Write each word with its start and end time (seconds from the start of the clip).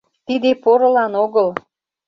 Тиде 0.25 0.51
порылан 0.63 1.13
огыл! 1.23 1.49